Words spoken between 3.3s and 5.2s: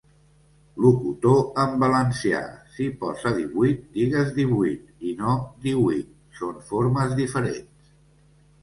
'divuit' digues 'divuit' i